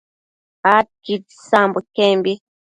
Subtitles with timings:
[0.77, 2.31] adquid isambo iquembi